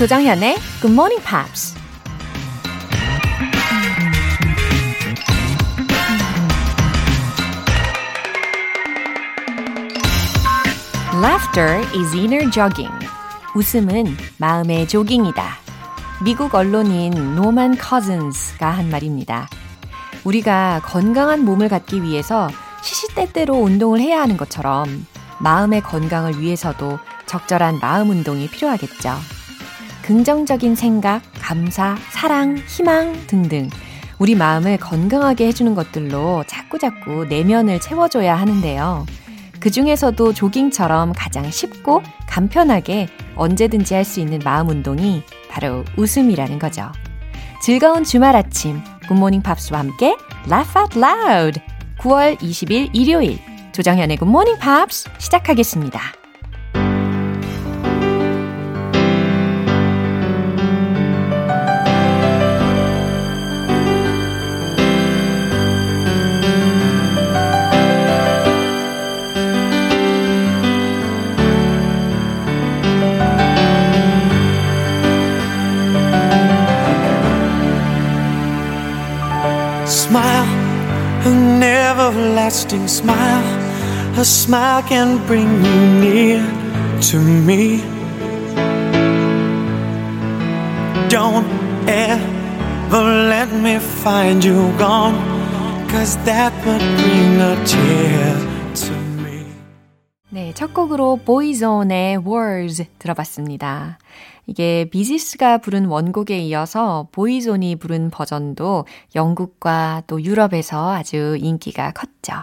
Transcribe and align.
조정현의 0.00 0.56
Good 0.80 0.94
Morning 0.94 1.22
Pops. 1.22 1.76
Laughter 11.12 11.84
is 11.94 12.16
inner 12.16 12.50
jogging. 12.50 12.90
웃음은 13.54 14.16
마음의 14.38 14.88
조깅이다. 14.88 15.58
미국 16.24 16.54
언론인 16.54 17.34
노만 17.34 17.76
커즌스가 17.76 18.70
한 18.70 18.88
말입니다. 18.88 19.50
우리가 20.24 20.80
건강한 20.82 21.44
몸을 21.44 21.68
갖기 21.68 22.02
위해서 22.02 22.48
시시때때로 22.80 23.54
운동을 23.54 24.00
해야 24.00 24.22
하는 24.22 24.38
것처럼 24.38 25.06
마음의 25.40 25.82
건강을 25.82 26.40
위해서도 26.40 26.98
적절한 27.26 27.80
마음 27.82 28.08
운동이 28.08 28.48
필요하겠죠. 28.48 29.39
긍정적인 30.02 30.74
생각, 30.74 31.22
감사, 31.40 31.96
사랑, 32.10 32.56
희망 32.66 33.26
등등 33.26 33.68
우리 34.18 34.34
마음을 34.34 34.76
건강하게 34.76 35.46
해주는 35.46 35.74
것들로 35.74 36.44
자꾸자꾸 36.46 37.26
내면을 37.26 37.80
채워줘야 37.80 38.34
하는데요. 38.34 39.06
그 39.60 39.70
중에서도 39.70 40.32
조깅처럼 40.32 41.12
가장 41.14 41.50
쉽고 41.50 42.02
간편하게 42.28 43.08
언제든지 43.36 43.94
할 43.94 44.04
수 44.04 44.20
있는 44.20 44.38
마음 44.44 44.68
운동이 44.68 45.22
바로 45.50 45.84
웃음이라는 45.96 46.58
거죠. 46.58 46.90
즐거운 47.62 48.04
주말 48.04 48.36
아침, 48.36 48.80
굿모닝 49.08 49.42
팝스와 49.42 49.80
함께 49.80 50.16
Laugh 50.46 50.78
Out 50.78 50.98
Loud! 50.98 51.60
9월 51.98 52.38
20일 52.38 52.90
일요일, 52.94 53.38
조정현의 53.72 54.16
굿모닝 54.16 54.58
팝스 54.58 55.10
시작하겠습니다. 55.18 56.19
Everlasting 82.70 82.88
smile. 82.88 83.42
A 84.16 84.24
smile 84.24 84.82
can 84.82 85.18
bring 85.26 85.48
you 85.64 85.80
near 86.00 86.42
to 87.00 87.18
me. 87.18 87.82
Don't 91.08 91.46
ever 91.88 93.02
let 93.28 93.52
me 93.52 93.78
find 93.78 94.44
you 94.44 94.72
gone, 94.78 95.14
cause 95.88 96.16
that 96.24 96.52
would 96.64 96.80
bring 96.80 97.40
a 97.40 97.56
tear 97.64 98.36
to 98.74 98.92
me. 99.22 99.44
네, 100.30 100.52
첫 100.54 100.72
곡으로 100.72 101.16
보이존의 101.24 102.18
Words 102.18 102.86
들어봤습니다. 102.98 103.98
이게 104.46 104.88
비지스가 104.90 105.58
부른 105.58 105.86
원곡에 105.86 106.38
이어서 106.40 107.08
보이존이 107.12 107.76
부른 107.76 108.10
버전도 108.10 108.84
영국과 109.14 110.02
또 110.06 110.22
유럽에서 110.22 110.92
아주 110.92 111.36
인기가 111.40 111.92
컸죠. 111.92 112.34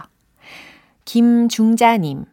김중자님, 1.08 2.26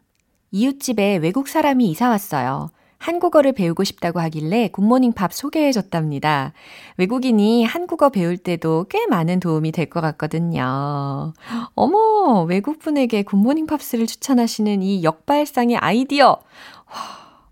이웃집에 0.51 1.15
외국 1.15 1.47
사람이 1.47 1.89
이사 1.89 2.09
왔어요. 2.09 2.71
한국어를 2.97 3.53
배우고 3.53 3.85
싶다고 3.85 4.19
하길래 4.19 4.67
굿모닝 4.67 5.13
팝 5.13 5.31
소개해 5.31 5.71
줬답니다. 5.71 6.51
외국인이 6.97 7.63
한국어 7.63 8.09
배울 8.09 8.35
때도 8.35 8.87
꽤 8.89 9.07
많은 9.07 9.39
도움이 9.39 9.71
될 9.71 9.85
것 9.89 10.01
같거든요. 10.01 11.31
어머, 11.73 12.43
외국분에게 12.43 13.23
굿모닝 13.23 13.65
팝스를 13.65 14.07
추천하시는 14.07 14.83
이 14.83 15.05
역발상의 15.05 15.77
아이디어. 15.77 16.27
와, 16.27 16.41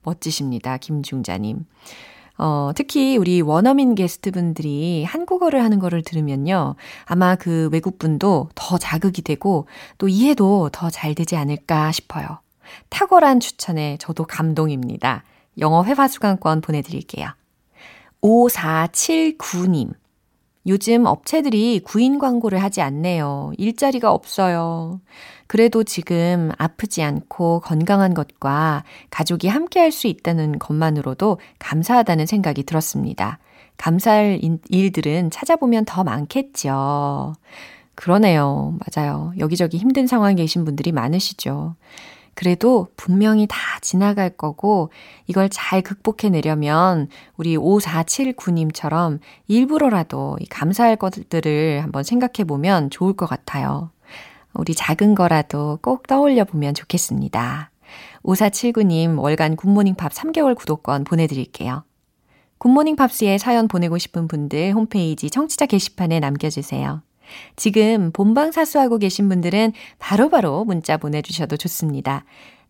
멋지십니다. 0.03 0.75
김중자님. 0.75 1.65
어, 2.37 2.71
특히 2.75 3.15
우리 3.17 3.41
원어민 3.41 3.95
게스트분들이 3.95 5.03
한국어를 5.03 5.63
하는 5.63 5.79
거를 5.79 6.01
들으면요. 6.03 6.75
아마 7.05 7.35
그 7.35 7.69
외국분도 7.71 8.49
더 8.55 8.77
자극이 8.77 9.21
되고 9.21 9.67
또 9.97 10.07
이해도 10.07 10.69
더 10.71 10.89
잘 10.89 11.15
되지 11.15 11.35
않을까 11.35 11.91
싶어요. 11.91 12.39
탁월한 12.89 13.39
추천에 13.39 13.97
저도 13.99 14.25
감동입니다. 14.25 15.23
영어 15.59 15.83
회화 15.83 16.07
수강권 16.07 16.61
보내드릴게요. 16.61 17.29
5479님. 18.21 19.91
요즘 20.65 21.05
업체들이 21.05 21.81
구인 21.83 22.19
광고를 22.19 22.63
하지 22.63 22.81
않네요. 22.81 23.51
일자리가 23.57 24.11
없어요. 24.11 25.01
그래도 25.53 25.83
지금 25.83 26.49
아프지 26.57 27.03
않고 27.03 27.59
건강한 27.59 28.15
것과 28.15 28.83
가족이 29.11 29.47
함께 29.47 29.81
할 29.81 29.91
수 29.91 30.07
있다는 30.07 30.57
것만으로도 30.57 31.37
감사하다는 31.59 32.25
생각이 32.25 32.63
들었습니다. 32.63 33.37
감사할 33.77 34.41
일들은 34.69 35.29
찾아보면 35.29 35.85
더 35.85 36.03
많겠죠. 36.03 37.35
그러네요. 37.93 38.79
맞아요. 38.79 39.31
여기저기 39.37 39.77
힘든 39.77 40.07
상황에 40.07 40.33
계신 40.33 40.65
분들이 40.65 40.91
많으시죠. 40.91 41.75
그래도 42.33 42.87
분명히 42.97 43.45
다 43.47 43.57
지나갈 43.81 44.31
거고 44.31 44.89
이걸 45.27 45.49
잘 45.49 45.83
극복해내려면 45.83 47.09
우리 47.37 47.55
5479님처럼 47.57 49.19
일부러라도 49.47 50.35
감사할 50.49 50.95
것들을 50.95 51.83
한번 51.83 52.01
생각해 52.01 52.43
보면 52.47 52.89
좋을 52.89 53.13
것 53.13 53.27
같아요. 53.27 53.92
우리 54.53 54.73
작은 54.73 55.15
거라도 55.15 55.79
꼭 55.81 56.07
떠올려 56.07 56.43
보면 56.45 56.73
좋겠습니다. 56.73 57.71
5479님 58.23 59.19
월간 59.19 59.55
굿모닝 59.55 59.95
팝 59.95 60.11
3개월 60.11 60.55
구독권 60.55 61.03
보내드릴게요. 61.03 61.83
굿모닝 62.57 62.95
팝스에 62.95 63.37
사연 63.37 63.67
보내고 63.67 63.97
싶은 63.97 64.27
분들 64.27 64.71
홈페이지 64.73 65.29
청취자 65.29 65.65
게시판에 65.65 66.19
남겨주세요. 66.19 67.01
지금 67.55 68.11
본방 68.11 68.51
사수하고 68.51 68.97
계신 68.97 69.27
분들은 69.27 69.73
바로바로 69.99 70.29
바로 70.29 70.65
문자 70.65 70.97
보내주셔도 70.97 71.57
좋습니다. 71.57 72.25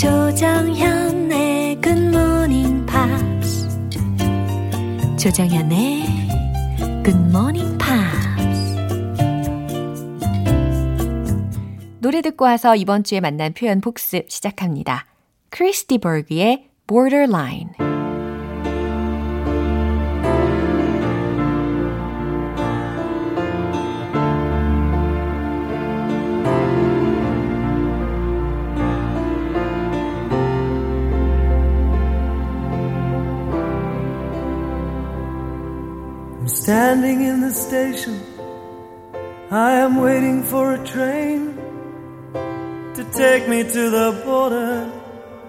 조정현의 0.00 1.78
Morning 1.86 2.86
Pops. 2.86 3.68
조정현의 5.18 6.06
Morning 7.06 7.76
Pops. 7.76 8.76
노래 11.98 12.22
듣고 12.22 12.46
와서 12.46 12.74
이번 12.76 13.04
주에 13.04 13.20
만난 13.20 13.52
표현 13.52 13.82
복습 13.82 14.30
시작합니다. 14.30 15.04
크리스티 15.50 15.98
버그의 15.98 16.70
Borderline. 16.86 17.89
Standing 36.70 37.22
in 37.22 37.40
the 37.40 37.50
station, 37.50 38.20
I 39.50 39.72
am 39.84 39.96
waiting 39.96 40.44
for 40.44 40.74
a 40.74 40.78
train 40.86 41.56
to 42.94 43.02
take 43.12 43.48
me 43.48 43.64
to 43.64 43.82
the 43.90 44.22
border 44.24 44.88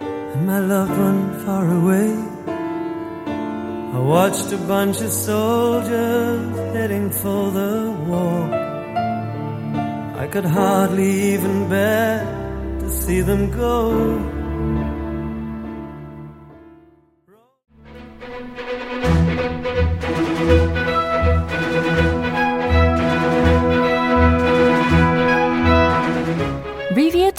and 0.02 0.48
my 0.48 0.58
loved 0.58 0.98
one 0.98 1.46
far 1.46 1.66
away. 1.80 2.12
I 3.98 4.00
watched 4.00 4.52
a 4.52 4.58
bunch 4.58 5.00
of 5.02 5.12
soldiers 5.12 6.58
heading 6.76 7.12
for 7.12 7.52
the 7.52 7.96
war. 8.08 8.40
I 10.24 10.26
could 10.26 10.46
hardly 10.46 11.34
even 11.34 11.70
bear 11.70 12.26
to 12.80 12.90
see 12.90 13.22
them 13.22 13.52
go. 13.52 14.42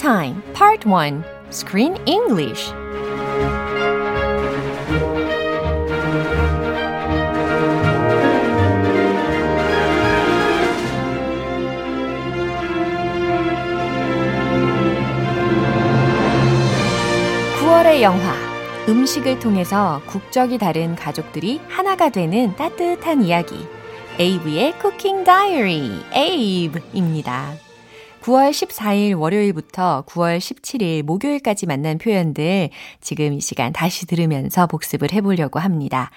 Time 0.03 0.43
Part 0.53 0.89
1 0.89 1.23
Screen 1.51 1.97
English 2.09 2.73
의 17.85 18.03
영화 18.03 18.35
음식을 18.89 19.39
통해서 19.39 20.01
국적이 20.07 20.59
다른 20.59 20.97
가족들이 20.97 21.61
하나가 21.69 22.09
되는 22.09 22.57
따뜻한 22.57 23.23
이야기 23.23 23.55
에이브의 24.19 24.79
쿠킹 24.79 25.23
다이어리 25.23 26.07
에이브입니다. 26.13 27.72
9월 28.23 28.51
14일 28.51 29.19
월요일부터 29.19 30.05
9월 30.07 30.39
17일 30.39 31.03
목요일까지 31.03 31.67
만난 31.67 31.99
표현들 31.99 32.71
지금 33.01 33.33
이 33.33 33.41
시간 33.41 33.73
다시 33.73 34.07
들으면서 34.07 34.69
복습을 34.69 35.13
해보려고 35.13 35.59
합니다. 35.59 36.11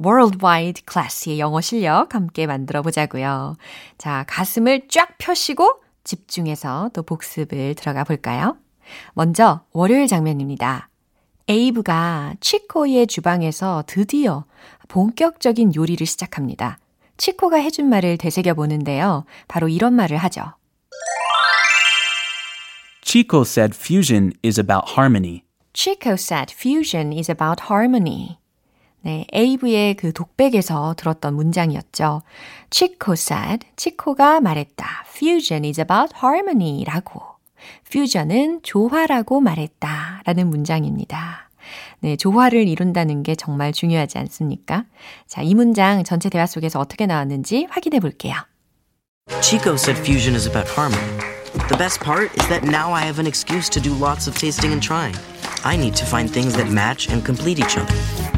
Worldwide 0.00 0.84
Class의 0.88 1.40
영어 1.40 1.60
실력 1.60 2.14
함께 2.14 2.46
만들어 2.46 2.82
보자고요. 2.82 3.56
자, 3.98 4.24
가슴을 4.28 4.86
쫙 4.88 5.18
펴시고 5.18 5.80
집중해서 6.04 6.90
또 6.94 7.02
복습을 7.02 7.74
들어가 7.74 8.04
볼까요? 8.04 8.56
먼저 9.14 9.62
월요일 9.72 10.06
장면입니다. 10.06 10.88
에이브가 11.48 12.34
치코의 12.40 13.08
주방에서 13.08 13.82
드디어 13.88 14.44
본격적인 14.86 15.74
요리를 15.74 16.06
시작합니다. 16.06 16.78
치코가 17.16 17.56
해준 17.56 17.88
말을 17.88 18.16
되새겨 18.16 18.54
보는데요. 18.54 19.24
바로 19.48 19.68
이런 19.68 19.94
말을 19.94 20.18
하죠. 20.18 20.57
Chico 23.08 23.42
said 23.42 23.74
fusion 23.74 24.34
is 24.42 24.58
about 24.58 24.90
harmony. 24.90 25.42
Chico 25.72 26.12
said 26.12 26.52
fusion 26.52 27.10
is 27.10 27.30
about 27.30 27.62
harmony. 27.70 28.36
네, 29.00 29.26
에이브의 29.32 29.94
그 29.94 30.12
독백에서 30.12 30.94
들었던 30.98 31.34
문장이었죠. 31.34 32.20
Chico 32.68 33.14
said, 33.14 33.66
치코가 33.76 34.40
말했다. 34.40 35.06
Fusion 35.08 35.64
is 35.64 35.80
about 35.80 36.16
harmony 36.22 36.84
라고. 36.84 37.22
퓨전은 37.90 38.60
조화라고 38.62 39.40
말했다. 39.40 40.24
라는 40.26 40.50
문장입니다. 40.50 41.48
네, 42.00 42.14
조화를 42.16 42.68
이룬다는 42.68 43.22
게 43.22 43.34
정말 43.34 43.72
중요하지 43.72 44.18
않습니까? 44.18 44.84
자, 45.26 45.40
이 45.40 45.54
문장 45.54 46.04
전체 46.04 46.28
대화 46.28 46.44
속에서 46.44 46.78
어떻게 46.78 47.06
나왔는지 47.06 47.68
확인해 47.70 48.00
볼게요. 48.00 48.34
Chico 49.40 49.76
said 49.76 49.98
fusion 49.98 50.34
is 50.34 50.46
about 50.46 50.70
harmony. 50.70 51.37
The 51.69 51.77
best 51.77 51.99
part 51.99 52.31
is 52.37 52.47
that 52.49 52.63
now 52.63 52.91
I 52.91 53.01
have 53.01 53.19
an 53.19 53.27
excuse 53.27 53.69
to 53.69 53.79
do 53.79 53.93
lots 53.93 54.27
of 54.27 54.35
tasting 54.37 54.73
and 54.73 54.81
trying. 54.81 55.15
I 55.63 55.75
need 55.75 55.95
to 55.95 56.05
find 56.05 56.29
things 56.29 56.55
that 56.55 56.69
match 56.69 57.09
and 57.09 57.23
complete 57.23 57.59
each 57.59 57.77
other. 57.77 57.95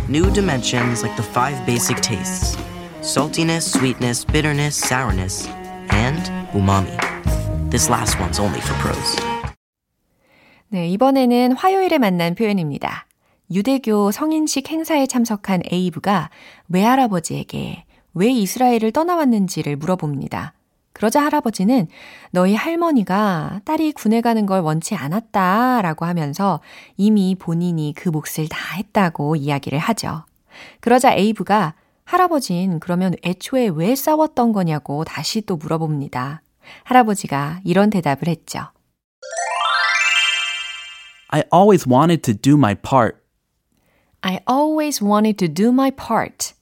New 0.07 0.29
dimensions 0.31 1.01
like 1.01 1.15
the 1.15 1.23
five 1.23 1.65
basic 1.65 1.97
tastes 2.01 2.55
saltiness, 3.01 3.61
sweetness, 3.61 4.25
bitterness, 4.25 4.75
sourness, 4.75 5.47
and 5.89 6.25
umami. 6.53 6.89
This 7.69 7.89
last 7.89 8.19
one's 8.19 8.39
only 8.39 8.59
for 8.59 8.73
pros. 8.81 9.15
네, 10.69 10.87
이번에는 10.89 11.53
화요일에 11.53 11.99
만난 11.99 12.35
표현입니다. 12.35 13.05
유대교 13.51 14.11
성인식 14.11 14.69
행사에 14.69 15.05
참석한 15.05 15.61
에이브가 15.71 16.31
외할아버지에게 16.69 17.85
왜 18.15 18.29
이스라엘을 18.29 18.91
떠나왔는지를 18.91 19.75
물어봅니다. 19.75 20.53
그러자 21.00 21.24
할아버지는 21.24 21.88
너희 22.30 22.54
할머니가 22.54 23.62
딸이 23.64 23.92
군에 23.92 24.20
가는 24.20 24.44
걸 24.44 24.60
원치 24.60 24.94
않았다 24.94 25.80
라고 25.80 26.04
하면서 26.04 26.60
이미 26.98 27.34
본인이 27.34 27.94
그 27.96 28.10
몫을 28.10 28.50
다 28.50 28.74
했다고 28.76 29.36
이야기를 29.36 29.78
하죠. 29.78 30.26
그러자 30.80 31.14
에이브가 31.14 31.72
할아버진 32.04 32.80
그러면 32.80 33.14
애초에 33.24 33.68
왜 33.68 33.94
싸웠던 33.94 34.52
거냐고 34.52 35.04
다시 35.04 35.40
또 35.40 35.56
물어봅니다. 35.56 36.42
할아버지가 36.84 37.60
이런 37.64 37.88
대답을 37.88 38.28
했죠. 38.28 38.60
I 41.30 41.44
always 41.50 41.88
wanted 41.88 42.20
to 42.30 42.34
do 42.34 42.58
my 42.58 42.74
part. 42.74 43.16
I 44.20 44.40
always 44.46 45.02
wanted 45.02 45.38
to 45.46 45.48
do 45.48 45.70
my 45.70 45.90
part. 45.90 46.52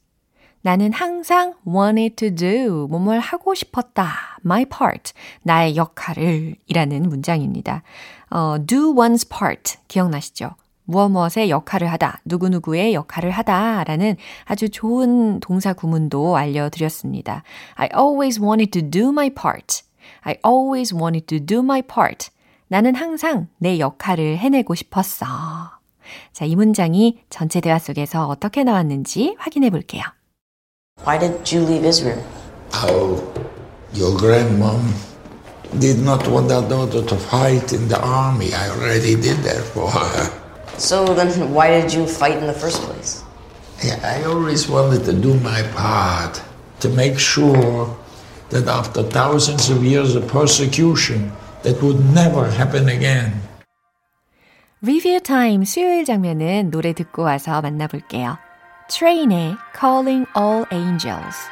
나는 0.61 0.93
항상 0.93 1.55
wanted 1.67 2.15
to 2.15 2.35
do, 2.35 2.87
뭐뭘 2.87 3.19
하고 3.19 3.53
싶었다. 3.53 4.28
My 4.45 4.65
part, 4.65 5.13
나의 5.43 5.75
역할을 5.75 6.55
이라는 6.67 7.03
문장입니다. 7.03 7.83
어, 8.29 8.57
do 8.65 8.93
one's 8.93 9.29
part, 9.29 9.77
기억나시죠? 9.87 10.51
무엇 10.85 11.09
무엇의 11.09 11.51
역할을 11.51 11.91
하다, 11.91 12.21
누구누구의 12.25 12.95
역할을 12.95 13.29
하다 13.29 13.83
라는 13.83 14.15
아주 14.45 14.69
좋은 14.69 15.39
동사 15.39 15.73
구문도 15.73 16.35
알려드렸습니다. 16.35 17.43
I 17.75 17.89
always 17.95 18.41
wanted 18.41 18.71
to 18.71 18.89
do 18.89 19.09
my 19.09 19.29
part. 19.29 19.83
I 20.21 20.37
always 20.45 20.95
wanted 20.95 21.27
to 21.27 21.45
do 21.45 21.59
my 21.59 21.83
part. 21.83 22.29
나는 22.67 22.95
항상 22.95 23.47
내 23.57 23.77
역할을 23.79 24.37
해내고 24.37 24.73
싶었어. 24.73 25.25
자, 26.33 26.45
이 26.45 26.55
문장이 26.55 27.19
전체 27.29 27.61
대화 27.61 27.77
속에서 27.77 28.27
어떻게 28.27 28.63
나왔는지 28.63 29.35
확인해 29.37 29.69
볼게요. 29.69 30.03
Why 31.05 31.19
did 31.19 31.55
you 31.55 31.65
leave 31.67 31.87
Israel? 31.87 32.23
Oh, 32.83 33.21
your 33.92 34.16
grandmom 34.18 34.80
did 35.78 35.98
not 35.98 36.26
want 36.28 36.50
her 36.50 36.66
daughter 36.68 37.02
to 37.02 37.16
fight 37.16 37.72
in 37.72 37.88
the 37.88 38.00
army. 38.00 38.52
I 38.54 38.70
already 38.70 39.14
did 39.16 39.38
that 39.44 39.62
for 39.62 39.90
her. 39.90 40.30
So 40.78 41.04
then, 41.14 41.52
why 41.52 41.80
did 41.80 41.92
you 41.92 42.06
fight 42.06 42.38
in 42.38 42.46
the 42.46 42.52
first 42.52 42.82
place? 42.82 43.22
Yeah, 43.82 43.98
I 44.02 44.24
always 44.24 44.68
wanted 44.68 45.04
to 45.04 45.12
do 45.12 45.34
my 45.40 45.62
part 45.74 46.42
to 46.80 46.88
make 46.90 47.18
sure 47.18 47.96
that 48.50 48.66
after 48.68 49.02
thousands 49.02 49.70
of 49.70 49.84
years 49.84 50.14
of 50.14 50.26
persecution, 50.28 51.32
that 51.62 51.82
would 51.82 52.00
never 52.14 52.50
happen 52.50 52.88
again. 52.88 53.40
리뷰 54.82 55.18
타임 55.20 55.64
수요일 55.64 56.04
장면은 56.04 56.70
노래 56.70 56.92
듣고 56.92 57.22
와서 57.22 57.62
만나볼게요. 57.62 58.36
Train의 58.90 59.56
Calling 59.74 60.26
All 60.36 60.66
Angels. 60.70 61.48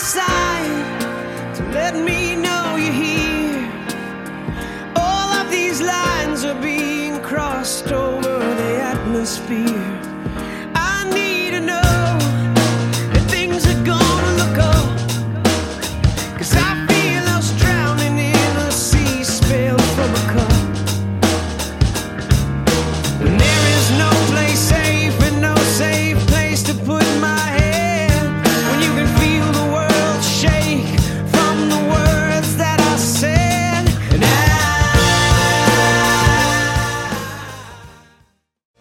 Sign 0.00 0.70
to 1.54 1.62
let 1.74 1.94
me 1.94 2.34
know 2.34 2.74
you're 2.76 2.90
here. 2.90 3.70
All 4.96 5.28
of 5.40 5.50
these 5.50 5.82
lines 5.82 6.42
are 6.42 6.60
being 6.60 7.20
crossed 7.20 7.92
over 7.92 8.38
the 8.38 8.80
atmosphere. 8.80 9.89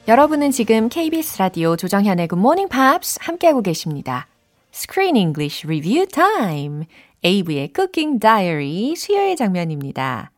여러분은 0.09 0.49
지금 0.49 0.89
KBS 0.89 1.37
라디오 1.37 1.75
조정현의 1.75 2.29
Good 2.29 2.39
Morning 2.39 2.67
Pops 2.67 3.19
함께하고 3.21 3.61
계십니다. 3.61 4.25
Screen 4.73 5.15
English 5.15 5.67
Review 5.67 6.07
Time. 6.07 6.85
에이브의 7.23 7.73
Cooking 7.75 8.19
Diary 8.19 8.95
수요일 8.95 9.35
장면입니다. 9.35 10.31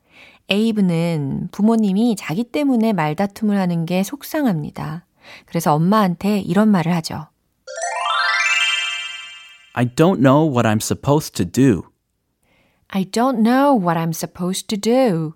에이브는 0.49 1.47
부모님이 1.53 2.17
자기 2.17 2.43
때문에 2.43 2.91
말다툼을 2.91 3.57
하는 3.57 3.85
게 3.85 4.03
속상합니다. 4.03 5.05
그래서 5.45 5.73
엄마한테 5.73 6.39
이런 6.39 6.67
말을 6.67 6.93
하죠. 6.95 7.27
I 9.71 9.85
don't 9.85 10.19
know 10.19 10.51
what 10.51 10.67
I'm 10.67 10.81
supposed 10.81 11.33
to 11.35 11.49
do. 11.49 11.83
I 12.89 13.05
don't 13.05 13.37
know 13.37 13.81
what 13.81 13.97
I'm 13.97 14.09
supposed 14.09 14.67
to 14.67 14.77
do. 14.77 15.35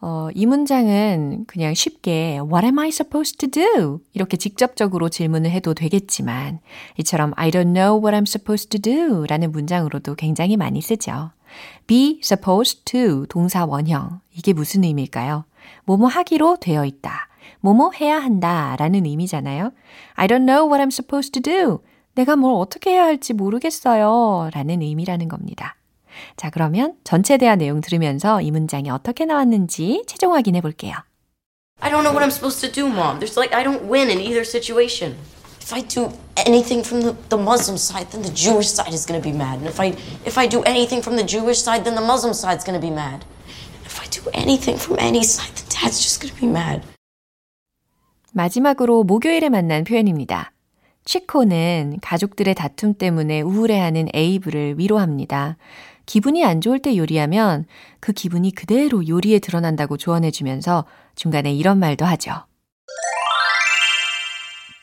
어, 0.00 0.28
이 0.34 0.44
문장은 0.44 1.44
그냥 1.46 1.74
쉽게 1.74 2.38
What 2.42 2.64
am 2.64 2.78
I 2.78 2.88
supposed 2.88 3.38
to 3.38 3.48
do? 3.48 4.00
이렇게 4.12 4.36
직접적으로 4.36 5.08
질문을 5.08 5.50
해도 5.50 5.72
되겠지만 5.74 6.60
이처럼 6.98 7.32
I 7.36 7.50
don't 7.50 7.72
know 7.72 7.98
what 7.98 8.14
I'm 8.14 8.28
supposed 8.28 8.68
to 8.68 8.80
do 8.80 9.24
라는 9.26 9.52
문장으로도 9.52 10.14
굉장히 10.14 10.56
많이 10.56 10.82
쓰죠. 10.82 11.30
be 11.86 12.20
supposed 12.22 12.84
to 12.84 13.26
동사 13.26 13.64
원형 13.64 14.20
이게 14.34 14.52
무슨 14.52 14.84
의미일까요? 14.84 15.44
뭐뭐 15.84 16.08
하기로 16.08 16.58
되어 16.60 16.84
있다. 16.84 17.28
뭐뭐 17.60 17.92
해야 17.92 18.18
한다 18.18 18.76
라는 18.78 19.06
의미잖아요. 19.06 19.72
I 20.14 20.26
don't 20.26 20.44
know 20.44 20.68
what 20.70 20.82
I'm 20.82 20.92
supposed 20.92 21.32
to 21.32 21.42
do. 21.42 21.78
내가 22.14 22.36
뭘 22.36 22.54
어떻게 22.54 22.90
해야 22.90 23.04
할지 23.04 23.32
모르겠어요 23.32 24.50
라는 24.52 24.82
의미라는 24.82 25.28
겁니다. 25.28 25.76
자, 26.36 26.50
그러면 26.50 26.94
전체 27.04 27.36
대화 27.36 27.56
내용 27.56 27.80
들으면서 27.80 28.40
이 28.40 28.50
문장이 28.50 28.90
어떻게 28.90 29.24
나왔는지 29.24 30.04
최종 30.06 30.34
확인해 30.34 30.60
볼게요. 30.60 30.94
I 31.80 31.90
don't 31.90 32.02
know 32.02 32.12
what 32.12 32.24
I'm 32.24 32.30
supposed 32.30 32.60
to 32.60 32.72
do, 32.72 32.88
Mom. 32.88 33.18
There's 33.18 33.36
like, 33.36 33.54
I 33.54 33.62
don't 33.62 33.84
win 33.88 34.08
in 34.08 34.20
either 34.20 34.44
situation. 34.44 35.16
If 35.60 35.74
I 35.74 35.82
do 35.82 36.12
anything 36.36 36.82
from 36.82 37.02
the, 37.02 37.16
the 37.28 37.36
Muslim 37.36 37.76
side, 37.76 38.12
then 38.12 38.22
the 38.22 38.32
Jewish 38.32 38.70
side 38.70 38.94
is 38.94 39.04
going 39.04 39.20
to 39.20 39.24
be 39.24 39.36
mad. 39.36 39.58
And 39.58 39.66
if 39.66 39.80
I, 39.80 39.96
if 40.24 40.38
I 40.38 40.46
do 40.46 40.62
anything 40.62 41.02
from 41.02 41.16
the 41.16 41.26
Jewish 41.26 41.60
side, 41.60 41.84
then 41.84 41.96
the 41.96 42.06
Muslim 42.06 42.32
side's 42.32 42.64
going 42.64 42.78
to 42.78 42.80
be 42.80 42.94
mad. 42.94 43.24
If 43.84 44.00
I 44.00 44.06
do 44.06 44.22
anything 44.32 44.78
from 44.78 44.96
any 44.98 45.24
side, 45.24 45.52
then 45.56 45.66
Dad's 45.68 46.00
just 46.00 46.22
going 46.22 46.32
to 46.32 46.40
be 46.40 46.46
mad. 46.46 46.82
마지막으로 48.32 49.02
목요일에 49.04 49.48
만난 49.48 49.84
표현입니다. 49.84 50.52
치코는 51.04 51.98
가족들의 52.02 52.54
다툼 52.54 52.94
때문에 52.94 53.40
우울해하는 53.40 54.08
에이브를 54.12 54.78
위로합니다. 54.78 55.56
기분이 56.06 56.44
안 56.44 56.60
좋을 56.60 56.78
때 56.78 56.96
요리하면 56.96 57.66
그 58.00 58.12
기분이 58.12 58.54
그대로 58.54 59.06
요리에 59.06 59.40
드러난다고 59.40 59.96
조언해주면서 59.96 60.86
중간에 61.16 61.52
이런 61.52 61.78
말도 61.78 62.04
하죠. 62.04 62.46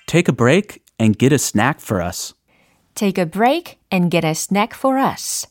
Take 0.05 0.31
a 0.31 0.35
break 0.35 0.79
and 0.99 1.17
get 1.17 1.33
a 1.33 1.39
snack 1.39 1.81
for 1.81 2.05
us. 2.05 2.35
Take 2.93 3.19
a 3.19 3.29
break 3.29 3.79
and 3.91 4.11
get 4.11 4.27
a 4.27 4.31
snack 4.31 4.77
for 4.77 5.01
us. 5.01 5.47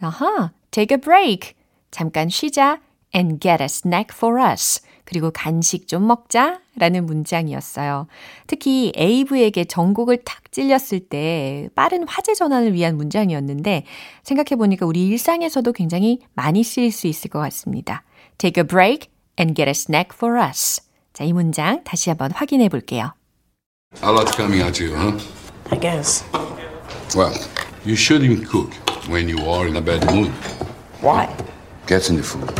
아하, 0.00 0.52
take 0.70 0.94
a 0.96 1.00
break. 1.00 1.54
잠깐 1.90 2.28
쉬자 2.28 2.80
and 3.14 3.38
get 3.40 3.62
a 3.62 3.66
snack 3.66 4.14
for 4.14 4.40
us. 4.40 4.80
그리고 5.04 5.30
간식 5.30 5.88
좀 5.88 6.06
먹자 6.06 6.60
라는 6.78 7.06
문장이었어요. 7.06 8.06
특히 8.46 8.92
에이브에게 8.94 9.64
전곡을 9.64 10.24
탁 10.24 10.52
찔렸을 10.52 11.00
때 11.00 11.68
빠른 11.74 12.06
화제 12.06 12.34
전환을 12.34 12.74
위한 12.74 12.96
문장이었는데 12.96 13.84
생각해보니까 14.22 14.86
우리 14.86 15.06
일상에서도 15.06 15.72
굉장히 15.72 16.20
많이 16.34 16.62
쓰일 16.62 16.92
수 16.92 17.06
있을 17.06 17.30
것 17.30 17.38
같습니다. 17.40 18.04
Take 18.38 18.62
a 18.62 18.66
break 18.66 19.08
and 19.38 19.54
get 19.54 19.68
a 19.68 19.72
snack 19.72 20.10
for 20.14 20.38
us. 20.40 20.82
자, 21.12 21.24
이 21.24 21.32
문장 21.32 21.82
다시 21.84 22.10
한번 22.10 22.30
확인해 22.32 22.68
볼게요. 22.68 23.14
A 24.02 24.10
lot 24.10 24.30
coming 24.36 24.62
at 24.62 24.82
you, 24.82 24.94
huh? 24.94 25.18
I 25.70 25.80
guess. 25.80 26.24
Well, 27.16 27.32
you 27.84 27.94
shouldn't 27.96 28.46
cook 28.46 28.74
when 29.08 29.28
you 29.28 29.38
are 29.48 29.66
in 29.66 29.76
a 29.76 29.80
bad 29.80 30.04
mood. 30.12 30.30
Why? 31.00 31.28
Gets 31.86 32.10
in 32.10 32.16
the 32.16 32.22
food. 32.22 32.50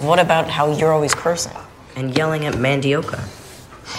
What 0.00 0.18
about 0.18 0.48
how 0.48 0.72
you're 0.72 0.92
always 0.92 1.14
cursing? 1.14 1.52
And 1.96 2.16
yelling 2.16 2.46
at 2.46 2.54
Mandioca. 2.54 3.20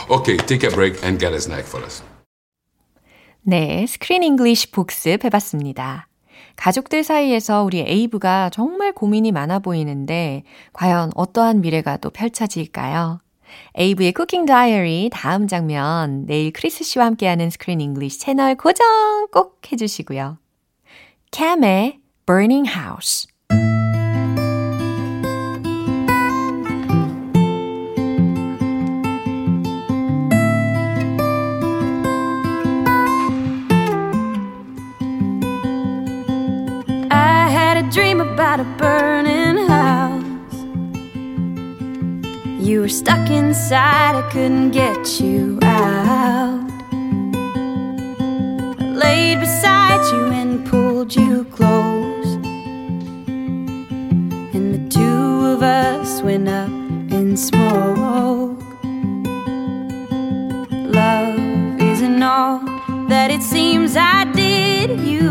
Okay, 0.09 0.37
take 0.37 0.63
a 0.63 0.73
break 0.73 1.03
and 1.03 1.19
get 1.19 1.33
a 1.33 1.37
snack 1.37 1.67
for 1.67 1.83
us. 1.83 2.03
네, 3.43 3.85
screen 3.87 4.23
English 4.23 4.71
복습 4.71 5.23
해봤습니다. 5.23 6.07
가족들 6.55 7.03
사이에서 7.03 7.63
우리 7.63 7.79
에이브가 7.79 8.51
정말 8.51 8.91
고민이 8.91 9.31
많아 9.31 9.59
보이는데 9.59 10.43
과연 10.73 11.11
어떠한 11.15 11.61
미래가 11.61 11.97
또 11.97 12.09
펼쳐질까요? 12.09 13.19
에이브의 13.75 14.13
쿠킹 14.13 14.45
다이어리 14.45 15.09
다음 15.11 15.47
장면 15.47 16.25
내일 16.25 16.51
크리스 16.53 16.83
씨와 16.83 17.05
함께하는 17.05 17.49
screen 17.49 17.81
English 17.81 18.19
채널 18.19 18.55
고정 18.55 19.27
꼭 19.31 19.59
해주시고요. 19.71 20.37
캠의 21.31 21.99
Burning 22.25 22.69
House 22.69 23.30
about 38.33 38.61
a 38.61 38.63
burning 38.77 39.67
house. 39.67 40.55
You 42.65 42.81
were 42.81 42.89
stuck 42.89 43.29
inside, 43.29 44.15
I 44.15 44.29
couldn't 44.31 44.71
get 44.71 45.19
you 45.19 45.59
out. 45.61 46.71
I 48.79 48.85
laid 49.05 49.39
beside 49.41 50.01
you 50.13 50.23
and 50.31 50.65
pulled 50.65 51.13
you 51.13 51.43
close. 51.45 52.35
And 54.55 54.65
the 54.75 54.83
two 54.89 55.45
of 55.53 55.61
us 55.61 56.21
went 56.21 56.47
up 56.47 56.69
in 56.69 57.35
smoke. 57.35 58.61
Love 60.99 61.81
isn't 61.81 62.23
all 62.23 62.59
that 63.09 63.29
it 63.29 63.41
seems 63.41 63.97
I 63.97 64.23
did 64.31 65.01
you 65.01 65.30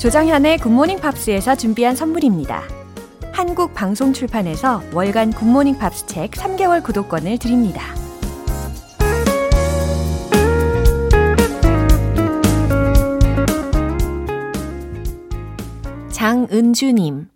조정현의 0.00 0.56
굿모닝 0.60 0.98
팝스에서 1.00 1.56
준비한 1.56 1.94
선물입니다. 1.94 2.62
한국 3.32 3.74
방송 3.74 4.14
출판에서 4.14 4.80
월간 4.94 5.30
굿모닝 5.30 5.76
팝스 5.76 6.06
책 6.06 6.30
3개월 6.30 6.82
구독권을 6.82 7.36
드립니다. 7.36 7.82
장은주님, 16.08 17.28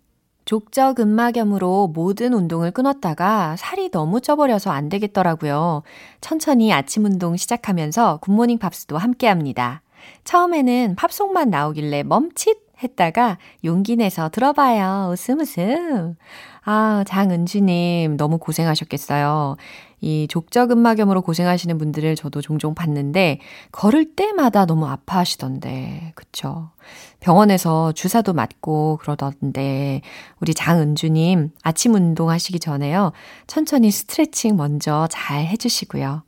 족저근막염으로 0.45 1.91
모든 1.93 2.33
운동을 2.33 2.71
끊었다가 2.71 3.55
살이 3.57 3.91
너무 3.91 4.21
쪄버려서 4.21 4.71
안 4.71 4.89
되겠더라고요. 4.89 5.83
천천히 6.19 6.73
아침 6.73 7.05
운동 7.05 7.37
시작하면서 7.37 8.21
굿모닝 8.23 8.57
팝스도 8.57 8.97
함께 8.97 9.27
합니다. 9.27 9.83
처음에는 10.23 10.95
팝송만 10.95 11.49
나오길래 11.49 12.03
멈칫 12.03 12.65
했다가 12.83 13.37
용기 13.63 13.95
내서 13.95 14.29
들어봐요. 14.29 15.09
웃음 15.11 15.39
웃음. 15.39 16.15
아, 16.63 17.03
장은주님, 17.07 18.17
너무 18.17 18.37
고생하셨겠어요. 18.37 19.55
이 20.01 20.27
족저근막염으로 20.29 21.21
고생하시는 21.21 21.77
분들을 21.77 22.15
저도 22.15 22.41
종종 22.41 22.75
봤는데, 22.75 23.39
걸을 23.71 24.15
때마다 24.15 24.65
너무 24.65 24.87
아파하시던데, 24.87 26.13
그쵸? 26.15 26.71
병원에서 27.19 27.91
주사도 27.91 28.33
맞고 28.33 28.97
그러던데, 29.01 30.01
우리 30.41 30.53
장은주님, 30.53 31.51
아침 31.61 31.93
운동 31.93 32.29
하시기 32.29 32.59
전에요. 32.59 33.13
천천히 33.47 33.91
스트레칭 33.91 34.57
먼저 34.57 35.07
잘 35.11 35.45
해주시고요. 35.45 36.23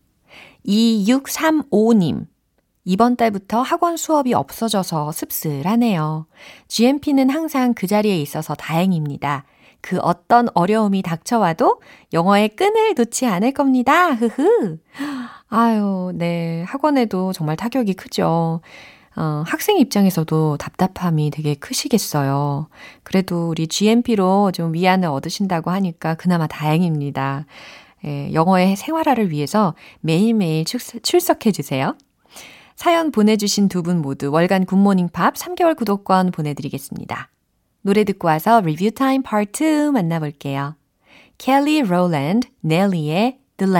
2635님, 0.67 2.25
이번 2.89 3.17
달부터 3.17 3.63
학원 3.63 3.97
수업이 3.97 4.33
없어져서 4.33 5.11
씁쓸하네요. 5.11 6.25
GMP는 6.69 7.29
항상 7.29 7.73
그 7.73 7.85
자리에 7.85 8.17
있어서 8.21 8.55
다행입니다. 8.55 9.43
그 9.81 9.97
어떤 9.97 10.47
어려움이 10.53 11.01
닥쳐와도 11.01 11.81
영어의 12.13 12.47
끈을 12.55 12.93
놓지 12.95 13.25
않을 13.25 13.51
겁니다. 13.51 14.13
흐흐. 14.13 14.77
아유, 15.49 16.13
네. 16.15 16.63
학원에도 16.65 17.33
정말 17.33 17.57
타격이 17.57 17.93
크죠. 17.95 18.61
어, 19.17 19.43
학생 19.45 19.77
입장에서도 19.79 20.55
답답함이 20.55 21.31
되게 21.31 21.55
크시겠어요. 21.55 22.69
그래도 23.03 23.49
우리 23.49 23.67
GMP로 23.67 24.53
좀 24.53 24.73
위안을 24.73 25.09
얻으신다고 25.09 25.71
하니까 25.71 26.15
그나마 26.15 26.47
다행입니다. 26.47 27.47
예, 28.05 28.31
영어의 28.31 28.77
생활화를 28.77 29.29
위해서 29.29 29.75
매일매일 29.99 30.63
출석, 30.63 31.03
출석해 31.03 31.51
주세요. 31.51 31.97
사연 32.77 33.09
보내주신 33.11 33.69
두 33.69 33.81
분 33.81 34.03
모두 34.03 34.31
월간 34.31 34.65
굿모닝 34.65 35.09
팝 35.09 35.33
3개월 35.33 35.75
구독권 35.75 36.29
보내드리겠습니다. 36.31 37.29
노래 37.81 38.03
듣고 38.03 38.27
와서 38.27 38.61
review 38.61 38.91
time 38.91 39.23
part 39.23 39.87
2 39.87 39.91
만나볼게요. 39.91 40.75
켈리 41.39 41.81
롤랜드, 41.81 42.47
넬리의 42.61 43.39
Dilemma 43.57 43.73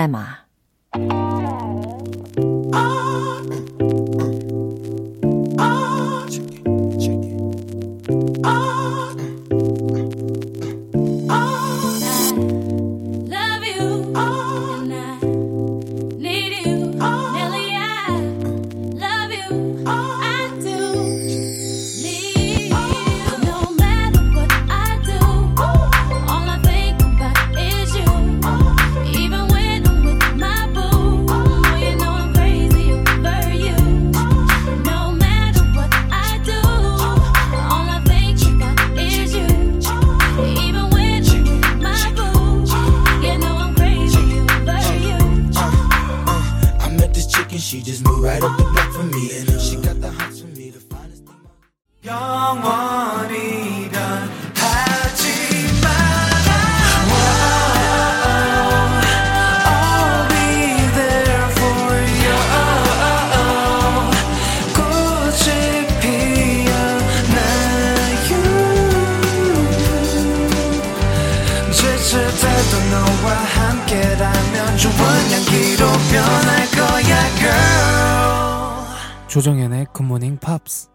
조정연의 79.27 79.87
굿모닝 79.93 80.37
팝스 80.37 80.89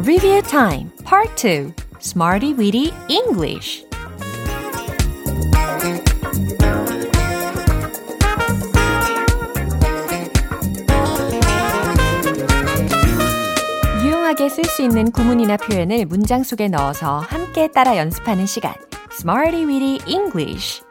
Review 0.00 0.40
Time 0.42 0.90
Part 1.04 1.36
2 1.36 1.74
Smarty 2.00 2.54
Weedy 2.54 2.92
English 3.08 3.84
수 14.73 14.81
있는 14.81 15.11
구문이나 15.11 15.55
표현을 15.57 16.05
문장 16.05 16.41
속에 16.41 16.67
넣어서 16.67 17.19
함께 17.19 17.67
따라 17.67 17.95
연습하는 17.95 18.47
시간 18.47 18.73
Smarty 19.11 19.65
Weedy 19.65 19.99
English 20.11 20.81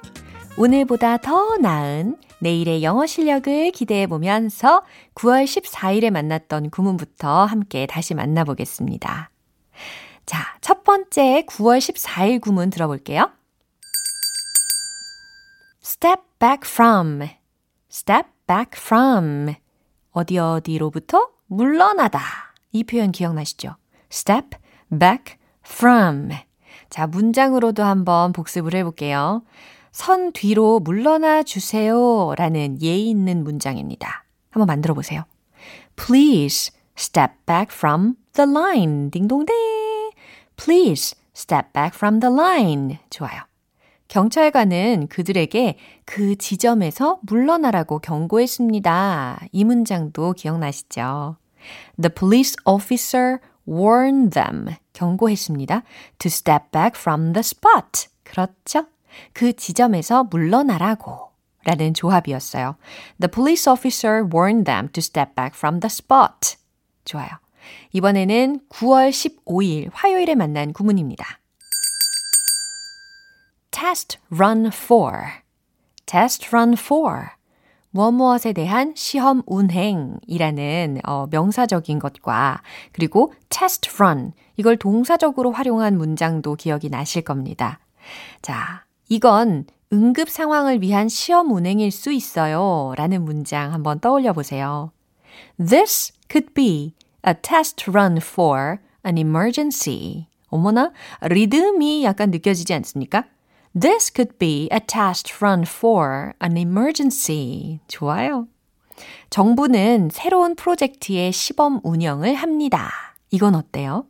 오늘보다 0.57 1.17
더 1.17 1.57
나은 1.57 2.17
내일의 2.39 2.85
영어 2.85 3.07
실력을 3.07 3.73
기대해 3.73 4.07
보면서 4.07 4.85
9월 5.17 5.45
14일에 5.45 6.11
만났던 6.11 6.71
구문부터 6.71 7.45
함께 7.45 7.87
다시 7.87 8.15
만나보겠습니다. 8.15 9.31
자, 10.27 10.57
첫 10.61 10.85
번째 10.85 11.45
9월 11.49 11.79
14일 11.79 12.41
구문 12.41 12.71
들어볼게요. 12.71 13.33
step 15.85 16.23
back 16.39 16.71
from, 16.71 17.23
step 17.91 18.29
back 18.47 18.71
from. 18.77 19.55
어디 20.13 20.39
어디로부터 20.39 21.31
물러나다. 21.47 22.52
이 22.73 22.85
표현 22.85 23.13
기억나시죠? 23.13 23.77
step 24.11 24.57
back 24.91 25.37
from. 25.65 26.31
자, 26.91 27.07
문장으로도 27.07 27.83
한번 27.83 28.33
복습을 28.33 28.75
해볼게요. 28.75 29.43
선 29.93 30.33
뒤로 30.33 30.81
물러나 30.81 31.43
주세요 31.43 32.35
라는 32.37 32.81
예의 32.81 33.09
있는 33.09 33.45
문장입니다. 33.45 34.25
한번 34.51 34.67
만들어 34.67 34.95
보세요. 34.95 35.25
Please 35.97 36.73
step 36.99 37.35
back 37.47 37.69
from 37.71 38.15
the 38.33 38.51
line. 38.51 39.11
딩동댕. 39.11 39.55
Please 40.57 41.17
step 41.37 41.73
back 41.73 41.95
from 41.95 42.21
the 42.21 42.35
line. 42.35 42.99
좋아요. 43.11 43.43
경찰관은 44.09 45.09
그들에게 45.09 45.79
그 46.05 46.37
지점에서 46.37 47.19
물러나라고 47.23 47.99
경고했습니다. 47.99 49.41
이 49.53 49.65
문장도 49.65 50.35
기억나시죠? 50.35 51.37
The 52.01 52.13
police 52.13 52.57
officer 52.65 53.39
warned 53.67 54.33
them. 54.33 54.77
경고했습니다. 54.93 55.83
To 56.19 56.29
step 56.29 56.71
back 56.73 56.99
from 56.99 57.33
the 57.33 57.41
spot. 57.41 58.09
그렇죠? 58.25 58.87
그 59.33 59.53
지점에서 59.53 60.25
물러나라고 60.25 61.31
라는 61.65 61.95
조합이었어요. 61.95 62.77
The 63.21 63.31
police 63.31 63.71
officer 63.71 64.25
warned 64.33 64.65
them 64.65 64.89
to 64.93 65.01
step 65.01 65.35
back 65.35 65.57
from 65.57 65.81
the 65.81 65.89
spot. 65.91 66.57
좋아요. 67.05 67.31
이번에는 67.93 68.61
9월 68.69 69.11
15일 69.11 69.91
화요일에 69.93 70.35
만난 70.35 70.73
구문입니다. 70.73 71.39
test 73.71 74.19
run 74.31 74.67
for. 74.67 75.43
test 76.07 76.49
run 76.53 76.75
for. 76.75 77.31
무엇무엇에 77.93 78.53
대한 78.53 78.95
시험 78.97 79.43
운행이라는 79.47 81.01
어, 81.07 81.27
명사적인 81.31 81.99
것과 81.99 82.63
그리고 82.93 83.33
test 83.49 83.89
run 83.95 84.33
이걸 84.57 84.77
동사적으로 84.77 85.53
활용한 85.53 85.97
문장도 85.97 86.57
기억이 86.57 86.89
나실 86.89 87.23
겁니다. 87.23 87.79
자, 88.41 88.85
이건 89.09 89.67
응급 89.93 90.31
상황을 90.31 90.81
위한 90.81 91.09
시험 91.09 91.53
운행일 91.53 91.91
수 91.91 92.13
있어요. 92.13 92.95
라는 92.97 93.25
문장 93.25 93.73
한번 93.75 94.01
떠올려 94.01 94.33
보세요. 94.33 94.91
This 95.59 96.13
could 96.31 96.55
be 96.55 96.95
a 97.27 97.35
test 97.41 97.91
run 97.91 98.17
for 98.17 98.79
an 99.07 99.19
emergency. 99.19 100.27
어머나, 100.49 100.93
리듬이 101.23 102.05
약간 102.05 102.31
느껴지지 102.31 102.73
않습니까? 102.75 103.25
This 103.75 104.11
could 104.11 104.39
be 104.39 104.69
a 104.71 104.81
test 104.81 105.41
run 105.41 105.63
for 105.63 106.35
an 106.43 106.59
emergency. 106.59 107.81
좋아요. 107.89 108.47
정부는 109.31 110.11
새로운 110.13 110.55
프로젝트의 110.55 111.33
시범 111.33 111.81
운영을 111.83 112.35
합니다. 112.35 112.91
이건 113.31 113.55
어때요? 113.55 114.07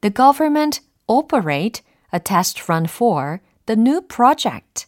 The 0.00 0.12
government 0.14 0.80
operate 1.06 1.82
a 2.14 2.18
test 2.18 2.62
run 2.66 2.86
for 2.86 3.40
the 3.66 3.78
new 3.78 4.00
project. 4.00 4.86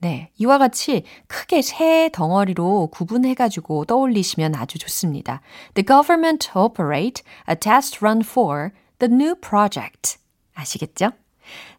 네, 0.00 0.30
이와 0.36 0.58
같이 0.58 1.02
크게 1.26 1.60
세 1.62 2.10
덩어리로 2.12 2.90
구분해가지고 2.92 3.86
떠올리시면 3.86 4.54
아주 4.54 4.78
좋습니다. 4.78 5.40
The 5.74 5.84
government 5.84 6.50
operate 6.54 7.24
a 7.48 7.56
test 7.56 7.98
run 8.00 8.20
for 8.20 8.70
the 9.00 9.12
new 9.12 9.34
project. 9.34 10.18
아시겠죠? 10.54 11.10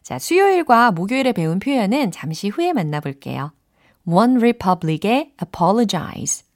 자, 0.04 0.18
수요일과 0.20 0.92
목요일에 0.92 1.34
배운 1.34 1.60
표현은 1.60 2.12
잠시 2.12 2.50
후에 2.50 2.74
만나볼게요. 2.74 3.54
One 4.06 4.38
Republic의 4.38 5.34
apologize. 5.42 6.49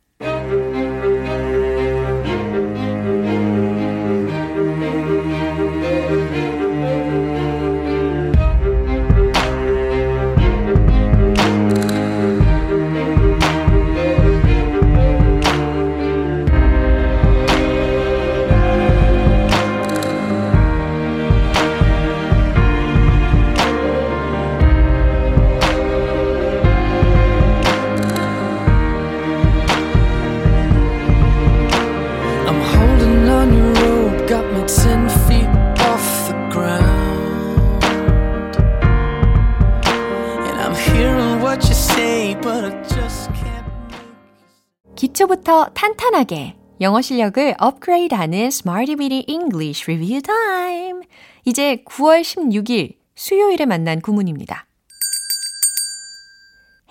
탄탄하게 46.24 46.56
영어 46.82 47.02
실력을 47.02 47.56
업그레이드하는 47.60 48.38
Smarty 48.48 48.96
Weedy 49.00 49.26
English 49.28 49.84
Review 49.90 50.22
Time. 50.22 51.02
이제 51.46 51.84
9월 51.86 52.22
16일 52.22 52.96
수요일에 53.16 53.66
만난 53.66 54.02
구문입니다. 54.02 54.66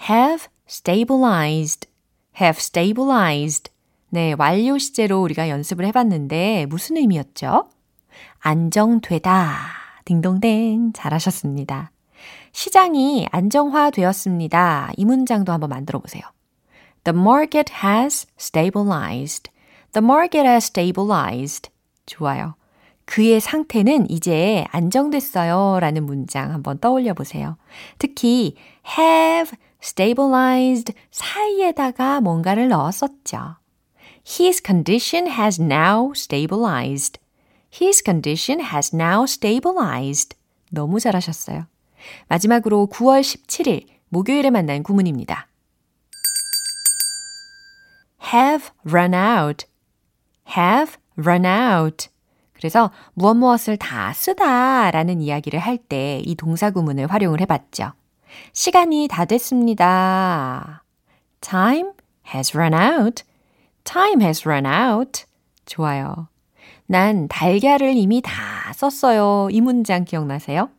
have 0.09 0.47
stabilized, 0.68 1.88
have 2.40 2.59
stabilized. 2.59 3.71
네, 4.11 4.35
완료 4.38 4.79
시제로 4.79 5.23
우리가 5.23 5.49
연습을 5.49 5.87
해봤는데 5.87 6.66
무슨 6.66 6.97
의미였죠? 6.99 7.68
안정되다. 8.40 9.57
딩동댕. 10.05 10.92
잘하셨습니다. 10.92 11.90
시장이 12.53 13.27
안정화되었습니다. 13.31 14.92
이 14.97 15.05
문장도 15.05 15.53
한번 15.53 15.71
만들어 15.71 15.99
보세요. 15.99 16.23
The 17.05 17.19
market 17.19 17.73
has 17.83 18.27
stabilized. 18.38 19.51
The 19.93 20.05
market 20.05 20.47
has 20.47 20.67
stabilized. 20.67 21.71
좋아요. 22.07 22.55
그의 23.05 23.41
상태는 23.41 24.09
이제 24.11 24.65
안정됐어요. 24.71 25.81
라는 25.81 26.07
문장 26.07 26.53
한번 26.53 26.79
떠올려 26.79 27.15
보세요. 27.15 27.57
특히 27.99 28.57
have 28.99 29.57
stabilized 29.83 30.95
사이에다가 31.11 32.21
뭔가를 32.21 32.69
넣었었죠. 32.69 33.57
His 34.27 34.62
condition 34.65 35.31
has 35.31 35.61
now 35.61 36.12
stabilized. 36.15 37.21
His 37.75 38.03
condition 38.05 38.65
has 38.65 38.95
now 38.95 39.25
stabilized. 39.25 40.37
너무 40.71 41.01
잘하셨어요. 41.01 41.67
마지막으로 42.29 42.88
9월 42.93 43.21
17일 43.21 43.87
목요일에 44.09 44.51
만난 44.51 44.83
구문입니다. 44.83 45.49
Have 48.33 48.71
run 48.85 49.14
out. 49.14 49.66
have 50.57 50.97
run 51.16 51.45
out. 51.47 52.09
그래서 52.55 52.90
무엇 53.14 53.35
무엇을 53.35 53.77
다 53.77 54.12
쓰다 54.12 54.90
라는 54.90 55.21
이야기를 55.21 55.59
할 55.59 55.79
때 55.88 56.23
이 56.25 56.35
동사 56.37 56.71
구문을 56.71 57.09
활용을 57.11 57.40
해봤죠. 57.40 57.92
시간이 58.53 59.09
다 59.09 59.25
됐습니다. 59.25 60.85
Time 61.40 61.90
has 62.35 62.57
run 62.57 62.73
out. 62.75 63.25
Time 63.85 64.23
has 64.23 64.49
run 64.49 64.64
out. 64.66 65.25
좋아요. 65.66 66.29
난 66.87 67.27
달걀을 67.29 67.97
이미 67.97 68.21
다 68.23 68.33
썼어요. 68.75 69.49
이 69.51 69.61
문장 69.61 70.05
기억나세요? 70.05 70.71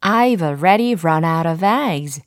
I've 0.00 0.42
already 0.42 0.94
run 0.94 1.24
out 1.24 1.48
of 1.48 1.64
eggs. 1.64 2.22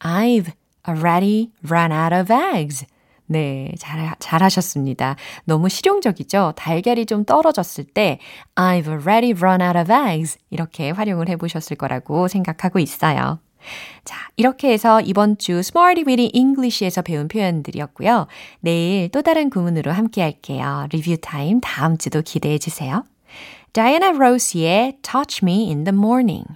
I've 0.00 0.52
already 0.88 1.50
run 1.68 1.92
out 1.92 2.14
of 2.14 2.32
eggs. 2.32 2.86
네, 3.28 3.72
잘, 3.78 4.14
잘하셨습니다. 4.18 5.16
너무 5.44 5.68
실용적이죠? 5.68 6.54
달걀이 6.56 7.06
좀 7.06 7.24
떨어졌을 7.24 7.84
때 7.84 8.18
I've 8.56 8.88
already 8.88 9.32
run 9.32 9.60
out 9.62 9.78
of 9.78 9.92
eggs 9.92 10.38
이렇게 10.50 10.90
활용을 10.90 11.28
해보셨을 11.28 11.76
거라고 11.76 12.26
생각하고 12.28 12.78
있어요. 12.78 13.38
자, 14.04 14.16
이렇게 14.36 14.72
해서 14.72 15.00
이번 15.00 15.36
주 15.36 15.58
Smarty 15.58 16.04
Weedy 16.06 16.30
English에서 16.32 17.02
배운 17.02 17.28
표현들이었고요. 17.28 18.26
내일 18.60 19.10
또 19.10 19.22
다른 19.22 19.50
구문으로 19.50 19.92
함께 19.92 20.22
할게요. 20.22 20.86
리뷰 20.90 21.16
타임 21.20 21.60
다음 21.60 21.98
주도 21.98 22.22
기대해 22.22 22.58
주세요. 22.58 23.04
Diana 23.72 24.16
Rose의 24.16 24.98
Touch 25.02 25.40
Me 25.42 25.68
in 25.68 25.84
the 25.84 25.94
Morning 25.94 26.46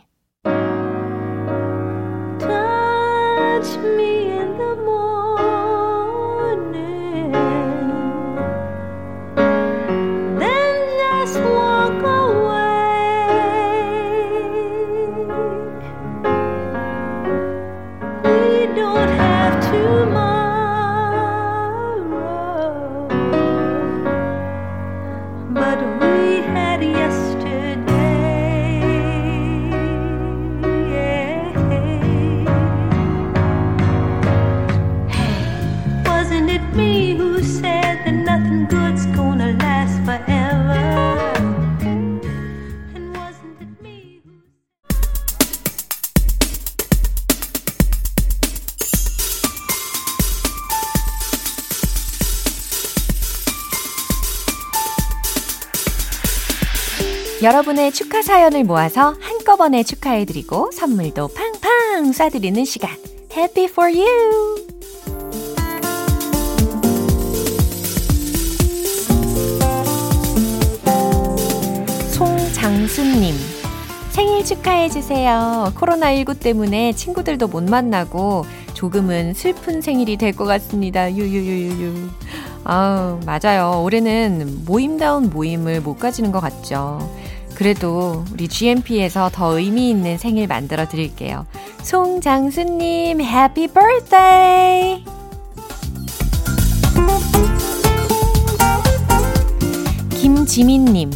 여러분의 57.42 57.92
축하 57.92 58.22
사연을 58.22 58.64
모아서 58.64 59.16
한꺼번에 59.20 59.82
축하해드리고 59.82 60.70
선물도 60.72 61.28
팡팡 61.28 62.12
쏴드리는 62.12 62.64
시간. 62.64 62.90
Happy 63.36 63.64
for 63.64 63.90
you! 63.90 64.62
송장수님. 72.10 73.34
생일 74.10 74.44
축하해주세요. 74.44 75.72
코로나19 75.76 76.38
때문에 76.40 76.92
친구들도 76.92 77.48
못 77.48 77.62
만나고 77.64 78.44
조금은 78.74 79.32
슬픈 79.34 79.80
생일이 79.80 80.16
될 80.16 80.32
것 80.32 80.44
같습니다. 80.44 81.10
유유유유유. 81.10 82.08
아 82.64 83.18
맞아요. 83.24 83.82
올해는 83.82 84.64
모임다운 84.66 85.30
모임을 85.30 85.80
못 85.80 85.98
가지는 85.98 86.30
것 86.30 86.40
같죠. 86.40 86.98
그래도 87.54 88.24
우리 88.32 88.48
GMP에서 88.48 89.30
더 89.32 89.58
의미 89.58 89.90
있는 89.90 90.18
생일 90.18 90.46
만들어 90.46 90.88
드릴게요. 90.88 91.46
송장수님, 91.82 93.20
Happy 93.20 93.68
birthday! 93.68 95.04
김지민님, 100.20 101.10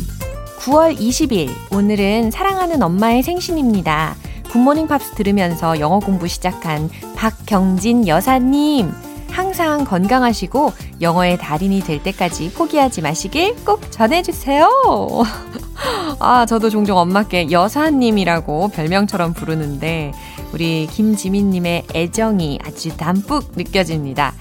9월 0.61 0.99
20일, 0.99 1.51
오늘은 1.73 2.31
사랑하는 2.31 2.83
엄마의 2.83 3.23
생신입니다. 3.23 4.17
굿모닝 4.51 4.89
팝스 4.89 5.15
들으면서 5.15 5.79
영어 5.81 5.99
공부 6.01 6.27
시작한 6.27 6.89
박경진 7.15 8.09
여사님, 8.09 8.93
항상 9.31 9.85
건강하시고 9.85 10.73
영어의 11.03 11.37
달인이 11.39 11.81
될 11.81 12.03
때까지 12.03 12.53
포기하지 12.55 13.03
마시길 13.03 13.55
꼭 13.65 13.93
전해주세요. 13.93 14.67
아, 16.19 16.47
저도 16.47 16.71
종종 16.71 16.99
엄마께 16.99 17.51
여사님이라고 17.51 18.69
별명처럼 18.69 19.35
부르는데, 19.35 20.13
우리 20.53 20.87
김지민님의 20.91 21.85
애정이 21.95 22.59
아주 22.65 22.97
담뿍 22.97 23.53
느껴집니다. 23.57 24.33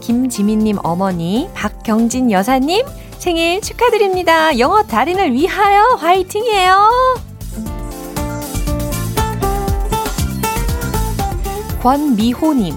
김지민님 0.00 0.78
어머니, 0.82 1.48
박경진 1.54 2.30
여사님, 2.30 2.84
생일 3.18 3.60
축하드립니다. 3.60 4.58
영어 4.58 4.82
달인을 4.82 5.32
위하여 5.32 5.96
화이팅이에요! 5.98 6.90
권미호님, 11.82 12.74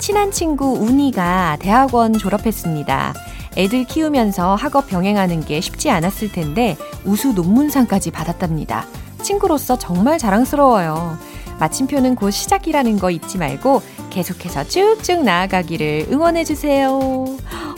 친한 0.00 0.32
친구 0.32 0.72
운이가 0.72 1.58
대학원 1.60 2.14
졸업했습니다. 2.14 3.14
애들 3.56 3.84
키우면서 3.84 4.54
학업 4.54 4.88
병행하는 4.88 5.44
게 5.44 5.60
쉽지 5.60 5.90
않았을 5.90 6.32
텐데 6.32 6.76
우수 7.04 7.32
논문상까지 7.32 8.10
받았답니다. 8.10 8.86
친구로서 9.22 9.78
정말 9.78 10.18
자랑스러워요. 10.18 11.18
마침표는 11.58 12.14
곧 12.14 12.30
시작이라는 12.30 12.98
거 12.98 13.10
잊지 13.10 13.36
말고 13.36 13.82
계속해서 14.08 14.64
쭉쭉 14.64 15.22
나아가기를 15.24 16.06
응원해주세요. 16.10 17.26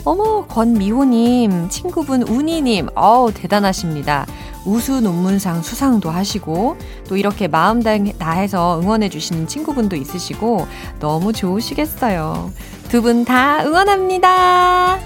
어머, 0.05 0.45
권미호님, 0.45 1.69
친구분 1.69 2.23
운이님, 2.23 2.87
어우, 2.95 3.33
대단하십니다. 3.33 4.25
우수 4.65 5.01
논문상 5.01 5.61
수상도 5.61 6.09
하시고, 6.09 6.77
또 7.09 7.17
이렇게 7.17 7.49
마음 7.49 7.81
다해서 7.83 8.79
응원해주시는 8.81 9.47
친구분도 9.47 9.95
있으시고, 9.97 10.65
너무 10.99 11.33
좋으시겠어요. 11.33 12.51
두 12.89 13.01
분 13.01 13.25
다 13.25 13.63
응원합니다. 13.65 14.99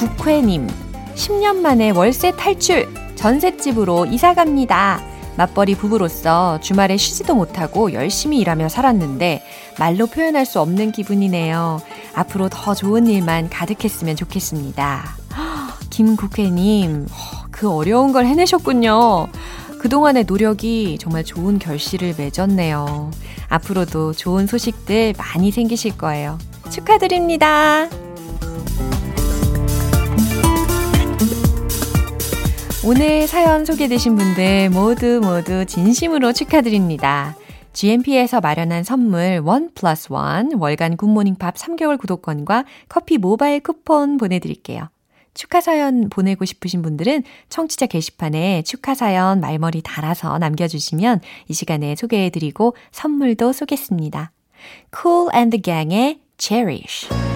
국회님, 0.00 0.66
10년 1.14 1.56
만에 1.56 1.90
월세 1.90 2.30
탈출, 2.30 2.88
전셋집으로 3.16 4.06
이사 4.06 4.32
갑니다. 4.32 4.98
맞벌이 5.36 5.74
부부로서 5.74 6.58
주말에 6.60 6.96
쉬지도 6.96 7.34
못하고 7.34 7.92
열심히 7.92 8.38
일하며 8.38 8.70
살았는데 8.70 9.42
말로 9.78 10.06
표현할 10.06 10.46
수 10.46 10.58
없는 10.62 10.92
기분이네요. 10.92 11.82
앞으로 12.14 12.48
더 12.48 12.74
좋은 12.74 13.08
일만 13.08 13.50
가득했으면 13.50 14.16
좋겠습니다. 14.16 15.04
김 15.90 16.16
국회님, 16.16 17.06
그 17.50 17.70
어려운 17.70 18.12
걸 18.12 18.24
해내셨군요. 18.24 19.28
그동안의 19.80 20.24
노력이 20.24 20.96
정말 20.98 21.24
좋은 21.24 21.58
결실을 21.58 22.14
맺었네요. 22.16 23.10
앞으로도 23.50 24.14
좋은 24.14 24.46
소식들 24.46 25.12
많이 25.18 25.50
생기실 25.50 25.98
거예요. 25.98 26.38
축하드립니다. 26.70 27.90
오늘 32.82 33.26
사연 33.26 33.66
소개되신 33.66 34.16
분들 34.16 34.70
모두 34.70 35.20
모두 35.22 35.66
진심으로 35.66 36.32
축하드립니다. 36.32 37.36
GMP에서 37.74 38.40
마련한 38.40 38.84
선물 38.84 39.42
원 39.44 39.70
플러스 39.74 40.10
원 40.10 40.54
월간 40.54 40.96
굿모닝 40.96 41.34
팝 41.34 41.56
3개월 41.56 41.98
구독권과 41.98 42.64
커피 42.88 43.18
모바일 43.18 43.60
쿠폰 43.60 44.16
보내드릴게요. 44.16 44.88
축하 45.34 45.60
사연 45.60 46.08
보내고 46.08 46.46
싶으신 46.46 46.80
분들은 46.80 47.22
청취자 47.50 47.86
게시판에 47.86 48.62
축하 48.62 48.94
사연 48.94 49.40
말머리 49.40 49.82
달아서 49.82 50.38
남겨주시면 50.38 51.20
이 51.48 51.52
시간에 51.52 51.94
소개해드리고 51.96 52.74
선물도 52.92 53.52
쏘겠습니다. 53.52 54.32
Cool 54.98 55.28
and 55.34 55.56
the 55.56 55.62
Gang의 55.62 56.20
Cherish. 56.38 57.29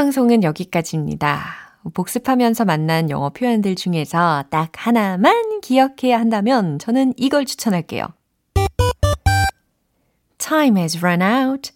방송은 0.00 0.44
여기까지입니다. 0.44 1.42
복습하면서 1.92 2.64
만난 2.64 3.10
영어 3.10 3.28
표현들 3.28 3.74
중에서 3.74 4.44
딱 4.48 4.70
하나만 4.74 5.60
기억해야 5.60 6.18
한다면 6.18 6.78
저는 6.78 7.12
이걸 7.18 7.44
추천할게요. 7.44 8.06
Time 10.38 10.80
has 10.80 10.96
run 10.96 11.20
out. 11.20 11.72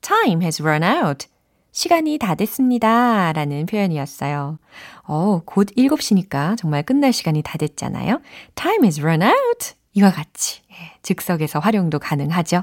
Time 0.00 0.42
has 0.42 0.62
run 0.62 0.82
out. 0.82 1.26
시간이 1.70 2.16
다 2.16 2.36
됐습니다. 2.36 3.34
라는 3.34 3.66
표현이었어요. 3.66 4.58
어, 5.02 5.42
곧 5.44 5.68
7시니까 5.76 6.56
정말 6.56 6.82
끝날 6.82 7.12
시간이 7.12 7.42
다 7.42 7.58
됐잖아요. 7.58 8.22
Time 8.54 8.84
has 8.84 8.98
run 8.98 9.20
out. 9.20 9.74
이와 9.92 10.10
같이 10.10 10.62
예, 10.70 10.96
즉석에서 11.02 11.58
활용도 11.58 11.98
가능하죠. 11.98 12.62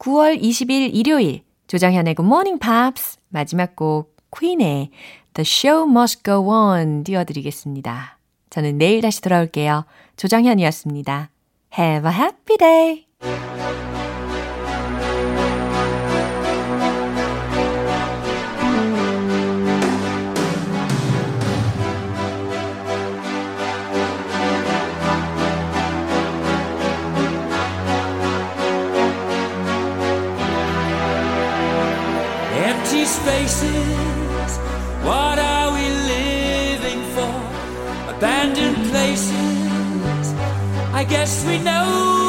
9월 0.00 0.42
20일 0.42 0.90
일요일 0.92 1.44
조정현의 1.68 2.16
Good 2.16 2.26
Morning 2.26 2.58
Pops 2.58 3.18
마지막 3.28 3.76
곡 3.76 4.15
퀸의 4.38 4.90
The 5.34 5.44
Show 5.44 5.90
Must 5.90 6.22
Go 6.24 6.50
On 6.50 7.04
띄워드리겠습니다. 7.04 8.18
저는 8.50 8.78
내일 8.78 9.00
다시 9.00 9.20
돌아올게요. 9.20 9.84
조정현이었습니다. 10.16 11.30
Have 11.78 12.10
a 12.10 12.16
happy 12.16 12.56
day! 12.58 13.85
Guess 41.08 41.44
we 41.44 41.58
know 41.58 42.25